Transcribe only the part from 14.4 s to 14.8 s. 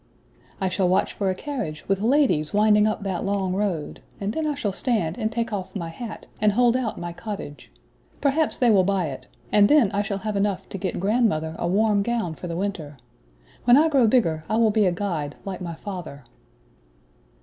I will